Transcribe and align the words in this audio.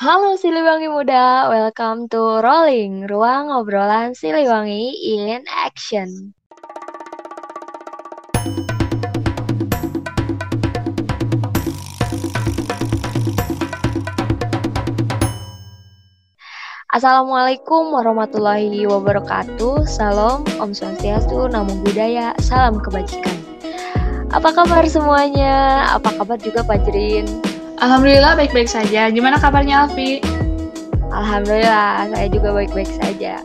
Halo 0.00 0.32
Siliwangi 0.32 0.88
Muda, 0.88 1.52
welcome 1.52 2.08
to 2.08 2.40
Rolling, 2.40 3.04
ruang 3.04 3.52
obrolan 3.52 4.16
Siliwangi 4.16 4.96
in 4.96 5.44
action. 5.44 6.32
Assalamualaikum 16.88 17.92
warahmatullahi 17.92 18.88
wabarakatuh. 18.88 19.84
Salam, 19.84 20.48
Om 20.56 20.72
Swastiastu, 20.72 21.52
Namo 21.52 21.76
Buddhaya, 21.84 22.32
salam 22.40 22.80
kebajikan. 22.80 23.36
Apa 24.32 24.64
kabar 24.64 24.80
semuanya? 24.88 25.92
Apa 25.92 26.16
kabar 26.16 26.40
juga 26.40 26.64
Pak 26.64 26.88
Jerin? 26.88 27.49
Alhamdulillah 27.80 28.36
baik-baik 28.36 28.68
saja. 28.68 29.08
Gimana 29.08 29.40
kabarnya 29.40 29.88
Alfi? 29.88 30.20
Alhamdulillah, 31.08 32.12
saya 32.12 32.28
juga 32.28 32.52
baik-baik 32.52 32.92
saja. 32.92 33.40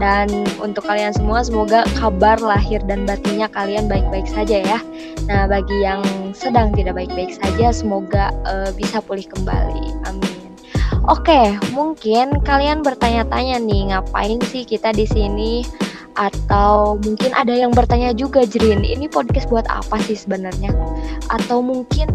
Dan 0.00 0.26
untuk 0.56 0.88
kalian 0.88 1.12
semua, 1.12 1.44
semoga 1.44 1.84
kabar 2.00 2.40
lahir 2.40 2.80
dan 2.88 3.04
batinnya 3.04 3.44
kalian 3.52 3.84
baik-baik 3.84 4.24
saja 4.24 4.64
ya. 4.64 4.78
Nah, 5.28 5.44
bagi 5.44 5.84
yang 5.84 6.00
sedang 6.32 6.72
tidak 6.72 6.96
baik-baik 6.96 7.36
saja, 7.36 7.76
semoga 7.76 8.32
uh, 8.48 8.72
bisa 8.72 9.04
pulih 9.04 9.28
kembali. 9.28 9.92
Amin. 10.08 10.48
Oke, 11.04 11.52
mungkin 11.76 12.40
kalian 12.40 12.80
bertanya-tanya 12.80 13.60
nih, 13.60 13.92
ngapain 13.92 14.40
sih 14.48 14.64
kita 14.64 14.96
di 14.96 15.04
sini? 15.04 15.60
Atau 16.16 16.96
mungkin 17.04 17.36
ada 17.36 17.52
yang 17.52 17.76
bertanya 17.76 18.16
juga, 18.16 18.48
Jrin, 18.48 18.80
ini 18.80 19.12
podcast 19.12 19.52
buat 19.52 19.68
apa 19.68 20.00
sih 20.08 20.16
sebenarnya? 20.16 20.72
Atau 21.28 21.60
mungkin 21.60 22.08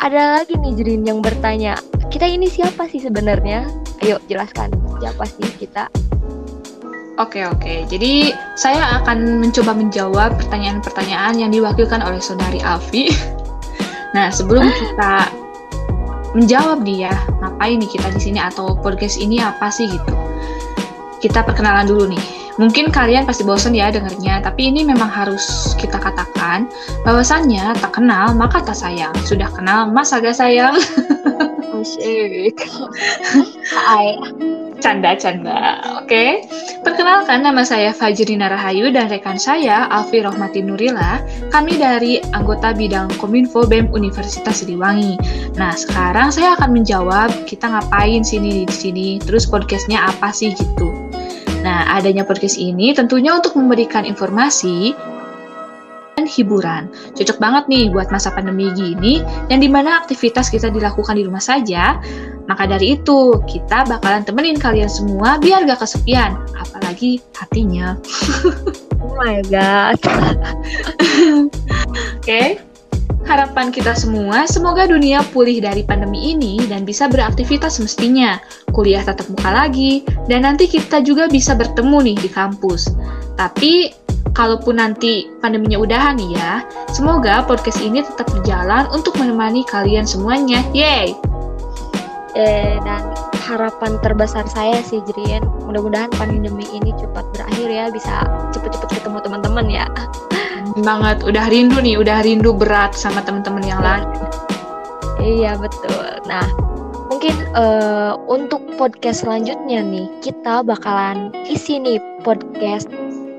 ada 0.00 0.40
lagi 0.40 0.56
nih 0.56 0.72
Jrin 0.80 1.04
yang 1.04 1.20
bertanya, 1.20 1.76
kita 2.08 2.24
ini 2.24 2.48
siapa 2.48 2.88
sih 2.88 3.04
sebenarnya? 3.04 3.68
Ayo 4.00 4.16
jelaskan, 4.32 4.72
siapa 4.96 5.28
sih 5.28 5.44
kita? 5.60 5.92
Oke 7.20 7.44
oke, 7.44 7.84
jadi 7.92 8.32
saya 8.56 9.04
akan 9.04 9.44
mencoba 9.44 9.76
menjawab 9.76 10.40
pertanyaan-pertanyaan 10.40 11.36
yang 11.36 11.52
diwakilkan 11.52 12.00
oleh 12.00 12.20
saudari 12.20 12.60
Alfi. 12.64 13.12
Nah 14.10 14.26
sebelum 14.26 14.66
kita 14.66 15.30
menjawab 16.34 16.82
dia 16.82 17.14
ngapain 17.38 17.78
nih 17.78 17.86
kita 17.94 18.10
di 18.10 18.18
sini 18.18 18.42
atau 18.42 18.74
podcast 18.74 19.22
ini 19.22 19.38
apa 19.38 19.70
sih 19.70 19.86
gitu. 19.86 20.14
Kita 21.22 21.46
perkenalan 21.46 21.86
dulu 21.86 22.10
nih. 22.10 22.39
Mungkin 22.60 22.92
kalian 22.92 23.24
pasti 23.24 23.40
bosan 23.40 23.72
ya 23.72 23.88
dengernya, 23.88 24.44
tapi 24.44 24.68
ini 24.68 24.84
memang 24.84 25.08
harus 25.08 25.72
kita 25.80 25.96
katakan 25.96 26.68
bahwasannya 27.08 27.72
tak 27.80 27.96
kenal 27.96 28.36
maka 28.36 28.60
tak 28.60 28.76
sayang. 28.76 29.16
Sudah 29.24 29.48
kenal 29.48 29.88
masa 29.88 30.20
gak 30.20 30.36
sayang? 30.36 30.76
Asyik. 31.80 32.60
Hai. 33.72 34.20
Canda-canda. 34.80 35.80
Oke. 36.00 36.08
Okay. 36.08 36.30
Perkenalkan 36.84 37.44
nama 37.44 37.64
saya 37.64 37.92
Fajrina 37.96 38.48
Rahayu 38.48 38.92
dan 38.92 39.08
rekan 39.08 39.40
saya 39.40 39.88
Alfi 39.88 40.20
Rohmati 40.20 40.60
Nurila. 40.60 41.20
Kami 41.52 41.80
dari 41.80 42.20
anggota 42.32 42.76
bidang 42.76 43.12
Kominfo 43.16 43.64
BEM 43.64 43.92
Universitas 43.92 44.60
Siliwangi. 44.64 45.16
Nah, 45.56 45.76
sekarang 45.76 46.32
saya 46.32 46.56
akan 46.60 46.76
menjawab 46.76 47.28
kita 47.44 47.68
ngapain 47.68 48.24
sini 48.24 48.64
di 48.64 48.76
sini, 48.76 49.08
terus 49.20 49.44
podcastnya 49.48 50.00
apa 50.00 50.32
sih 50.32 50.52
gitu. 50.56 51.09
Nah, 51.60 51.92
adanya 51.92 52.24
podcast 52.24 52.56
ini 52.56 52.96
tentunya 52.96 53.36
untuk 53.36 53.56
memberikan 53.56 54.08
informasi 54.08 54.96
dan 56.16 56.24
hiburan. 56.24 56.88
Cocok 57.16 57.40
banget 57.40 57.64
nih 57.68 57.84
buat 57.92 58.08
masa 58.12 58.32
pandemi 58.32 58.72
gini, 58.72 59.24
yang 59.52 59.60
di 59.60 59.68
mana 59.68 60.00
aktivitas 60.04 60.48
kita 60.52 60.72
dilakukan 60.72 61.16
di 61.16 61.24
rumah 61.24 61.40
saja, 61.40 62.00
maka 62.48 62.68
dari 62.68 63.00
itu, 63.00 63.40
kita 63.48 63.88
bakalan 63.88 64.24
temenin 64.24 64.60
kalian 64.60 64.90
semua 64.90 65.40
biar 65.40 65.64
gak 65.64 65.80
kesepian, 65.80 66.36
apalagi 66.56 67.20
hatinya. 67.36 67.96
oh 69.04 69.16
my 69.16 69.40
god. 69.48 69.96
Oke. 72.20 72.20
okay. 72.20 72.69
Harapan 73.30 73.70
kita 73.70 73.94
semua, 73.94 74.42
semoga 74.50 74.90
dunia 74.90 75.22
pulih 75.30 75.62
dari 75.62 75.86
pandemi 75.86 76.34
ini 76.34 76.58
dan 76.66 76.82
bisa 76.82 77.06
beraktivitas 77.06 77.78
semestinya. 77.78 78.42
Kuliah 78.74 79.06
tatap 79.06 79.30
muka 79.30 79.54
lagi, 79.54 80.02
dan 80.26 80.42
nanti 80.42 80.66
kita 80.66 80.98
juga 80.98 81.30
bisa 81.30 81.54
bertemu 81.54 82.10
nih 82.10 82.16
di 82.26 82.26
kampus. 82.26 82.90
Tapi, 83.38 83.94
kalaupun 84.34 84.82
nanti 84.82 85.30
pandeminya 85.38 85.78
udahan 85.78 86.18
nih 86.18 86.34
ya, 86.34 86.66
semoga 86.90 87.46
podcast 87.46 87.78
ini 87.78 88.02
tetap 88.02 88.26
berjalan 88.34 88.90
untuk 88.90 89.14
menemani 89.14 89.62
kalian 89.62 90.02
semuanya. 90.02 90.66
Yeay! 90.74 91.14
eh, 92.34 92.78
dan 92.82 93.02
harapan 93.46 93.98
terbesar 94.02 94.46
saya 94.46 94.78
sih 94.84 95.02
Jrien 95.10 95.42
mudah-mudahan 95.66 96.10
pandemi 96.14 96.66
ini 96.70 96.94
cepat 96.94 97.26
berakhir 97.34 97.66
ya 97.66 97.84
bisa 97.90 98.22
cepet-cepet 98.54 99.02
ketemu 99.02 99.18
teman-teman 99.22 99.66
ya 99.66 99.86
banget 100.78 101.22
udah 101.26 101.44
rindu 101.50 101.78
nih 101.82 101.98
udah 101.98 102.22
rindu 102.22 102.54
berat 102.54 102.94
sama 102.94 103.22
teman-teman 103.26 103.64
yang 103.66 103.82
lain 103.82 104.06
iya 105.20 105.58
betul 105.58 106.06
nah 106.30 106.46
mungkin 107.10 107.34
uh, 107.58 108.14
untuk 108.30 108.62
podcast 108.78 109.26
selanjutnya 109.26 109.82
nih 109.82 110.06
kita 110.22 110.62
bakalan 110.62 111.34
isi 111.50 111.76
nih 111.82 111.98
podcast 112.22 112.86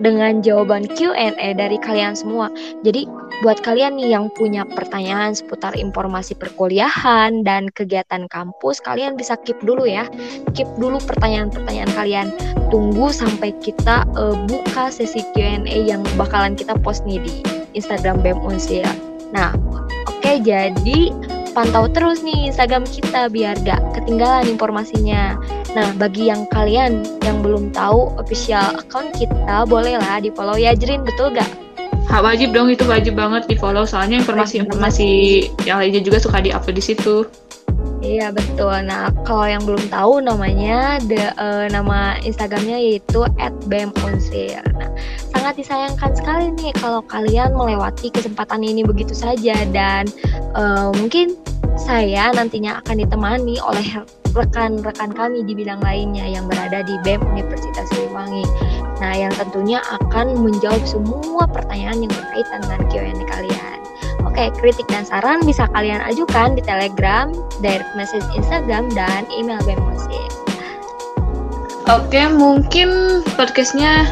dengan 0.00 0.40
jawaban 0.40 0.88
Q&A 0.96 1.52
dari 1.54 1.76
kalian 1.76 2.16
semua. 2.16 2.48
Jadi 2.82 3.04
buat 3.44 3.60
kalian 3.60 4.00
nih 4.00 4.16
yang 4.16 4.32
punya 4.32 4.64
pertanyaan 4.64 5.36
seputar 5.36 5.76
informasi 5.76 6.32
perkuliahan 6.34 7.44
dan 7.44 7.68
kegiatan 7.76 8.26
kampus, 8.32 8.80
kalian 8.80 9.14
bisa 9.14 9.36
keep 9.44 9.60
dulu 9.60 9.84
ya. 9.84 10.08
Keep 10.56 10.80
dulu 10.80 10.98
pertanyaan-pertanyaan 11.04 11.92
kalian. 11.92 12.26
Tunggu 12.70 13.10
sampai 13.10 13.50
kita 13.58 14.06
uh, 14.14 14.38
buka 14.46 14.94
sesi 14.94 15.26
Q&A 15.34 15.66
yang 15.66 16.06
bakalan 16.14 16.54
kita 16.54 16.78
post 16.78 17.02
nih 17.02 17.18
di 17.18 17.42
Instagram 17.74 18.22
BEM 18.22 18.38
Unsil. 18.40 18.86
Nah, 19.34 19.54
oke 20.06 20.22
okay, 20.22 20.38
jadi 20.38 21.10
pantau 21.50 21.90
terus 21.90 22.22
nih 22.22 22.50
Instagram 22.50 22.86
kita 22.86 23.26
biar 23.26 23.58
gak 23.66 23.82
ketinggalan 23.98 24.46
informasinya. 24.46 25.34
Nah, 25.74 25.90
bagi 25.98 26.30
yang 26.30 26.46
kalian 26.50 27.02
yang 27.22 27.42
belum 27.42 27.74
tahu 27.74 28.14
official 28.18 28.78
account 28.78 29.14
kita, 29.18 29.66
bolehlah 29.66 30.22
di 30.22 30.30
follow 30.34 30.58
ya 30.58 30.74
Jrin, 30.74 31.02
betul 31.02 31.34
gak? 31.34 31.46
Ha, 32.10 32.18
wajib 32.18 32.50
dong 32.50 32.66
itu 32.70 32.82
wajib 32.90 33.14
banget 33.14 33.46
di 33.46 33.54
follow 33.54 33.86
soalnya 33.86 34.18
informasi-informasi 34.18 35.08
yang 35.62 35.78
lainnya 35.78 36.02
juga 36.02 36.18
suka 36.18 36.42
di 36.42 36.50
upload 36.50 36.74
di 36.74 36.82
situ. 36.82 37.22
Iya 38.00 38.32
betul. 38.32 38.72
Nah 38.88 39.12
kalau 39.28 39.44
yang 39.44 39.60
belum 39.68 39.92
tahu 39.92 40.24
namanya, 40.24 40.96
the, 41.04 41.36
uh, 41.36 41.68
nama 41.68 42.16
Instagramnya 42.24 42.80
yaitu 42.80 43.28
@bemunsir. 43.68 44.64
Nah 44.80 44.88
sangat 45.28 45.60
disayangkan 45.60 46.16
sekali 46.16 46.48
nih 46.56 46.72
kalau 46.80 47.04
kalian 47.04 47.52
melewati 47.52 48.08
kesempatan 48.08 48.64
ini 48.64 48.84
begitu 48.88 49.12
saja 49.12 49.52
dan 49.68 50.08
uh, 50.56 50.88
mungkin 50.96 51.36
saya 51.76 52.32
nantinya 52.32 52.80
akan 52.80 53.04
ditemani 53.04 53.60
oleh 53.60 54.04
rekan-rekan 54.32 55.10
kami 55.10 55.42
di 55.42 55.52
bidang 55.52 55.82
lainnya 55.82 56.24
yang 56.24 56.46
berada 56.46 56.86
di 56.86 56.94
BEM 57.02 57.20
Universitas 57.24 57.88
Siliwangi. 57.90 58.46
Nah, 59.02 59.12
yang 59.16 59.32
tentunya 59.34 59.82
akan 59.82 60.38
menjawab 60.38 60.82
semua 60.86 61.48
pertanyaan 61.50 62.06
yang 62.06 62.12
berkaitan 62.12 62.60
dengan 62.62 62.80
Q&A 62.88 63.24
kalian. 63.26 63.79
Oke, 64.40 64.72
kritik 64.72 64.88
dan 64.88 65.04
saran 65.04 65.44
bisa 65.44 65.68
kalian 65.68 66.00
ajukan 66.00 66.56
di 66.56 66.64
Telegram, 66.64 67.28
direct 67.60 67.92
message 67.92 68.24
Instagram, 68.32 68.88
dan 68.96 69.28
email 69.36 69.60
BEM 69.68 69.76
Musik. 69.84 70.32
Oke, 71.84 72.24
mungkin 72.24 73.20
podcastnya 73.36 74.08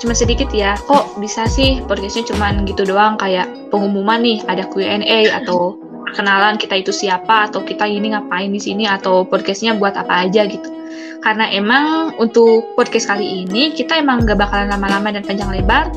cuma 0.00 0.16
sedikit 0.16 0.48
ya. 0.48 0.80
Kok 0.88 1.20
bisa 1.20 1.44
sih 1.44 1.84
podcastnya 1.84 2.24
cuma 2.24 2.56
gitu 2.64 2.88
doang 2.88 3.20
kayak 3.20 3.52
pengumuman 3.68 4.24
nih 4.24 4.40
ada 4.48 4.64
Q&A 4.64 5.28
atau 5.44 5.76
kenalan 6.16 6.56
kita 6.56 6.80
itu 6.80 6.88
siapa 6.88 7.52
atau 7.52 7.60
kita 7.60 7.84
ini 7.84 8.16
ngapain 8.16 8.48
di 8.48 8.56
sini 8.56 8.88
atau 8.88 9.28
podcastnya 9.28 9.76
buat 9.76 9.92
apa 9.92 10.24
aja 10.24 10.48
gitu. 10.48 10.72
Karena 11.20 11.52
emang 11.52 12.16
untuk 12.16 12.72
podcast 12.80 13.12
kali 13.12 13.44
ini 13.44 13.76
kita 13.76 14.00
emang 14.00 14.24
gak 14.24 14.40
bakalan 14.40 14.72
lama-lama 14.72 15.12
dan 15.12 15.20
panjang 15.20 15.52
lebar 15.52 15.92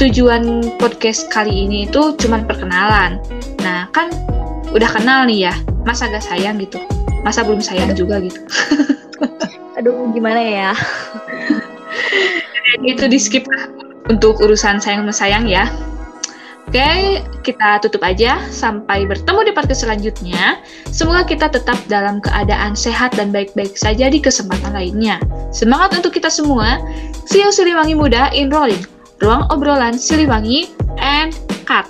tujuan 0.00 0.64
podcast 0.80 1.28
kali 1.28 1.68
ini 1.68 1.84
itu 1.84 2.16
cuma 2.16 2.40
perkenalan. 2.40 3.20
Nah, 3.60 3.84
kan 3.92 4.08
udah 4.72 4.88
kenal 4.88 5.28
nih 5.28 5.52
ya, 5.52 5.54
masa 5.84 6.08
gak 6.08 6.24
sayang 6.24 6.56
gitu? 6.56 6.80
Masa 7.20 7.44
belum 7.44 7.60
sayang 7.60 7.92
juga 7.92 8.16
gitu? 8.24 8.40
Aduh, 9.76 10.08
gimana 10.16 10.40
ya? 10.40 10.72
itu 12.88 13.04
di 13.12 13.20
skip 13.20 13.44
lah 13.44 13.68
untuk 14.08 14.40
urusan 14.40 14.80
sayang 14.80 15.04
sayang 15.12 15.44
ya. 15.44 15.68
Oke, 16.64 17.20
kita 17.44 17.84
tutup 17.84 18.00
aja. 18.00 18.40
Sampai 18.48 19.04
bertemu 19.04 19.42
di 19.42 19.52
podcast 19.52 19.84
selanjutnya. 19.84 20.64
Semoga 20.88 21.28
kita 21.28 21.52
tetap 21.52 21.76
dalam 21.92 22.24
keadaan 22.24 22.72
sehat 22.72 23.12
dan 23.20 23.34
baik-baik 23.34 23.76
saja 23.76 24.08
di 24.08 24.22
kesempatan 24.22 24.72
lainnya. 24.72 25.20
Semangat 25.52 25.98
untuk 25.98 26.16
kita 26.16 26.32
semua. 26.32 26.80
See 27.28 27.42
you 27.42 27.52
Siliwangi 27.52 27.98
Muda 27.98 28.32
in 28.32 28.48
Rolling 28.48 28.99
Ruang 29.20 29.52
Obrolan 29.52 30.00
Siliwangi, 30.00 30.72
and 30.96 31.36
Cut. 31.68 31.84